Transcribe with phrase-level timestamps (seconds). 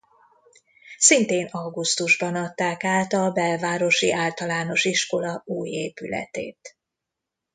[0.97, 6.77] Szintén augusztusban adták át a Belvárosi Általános Iskola új épületét.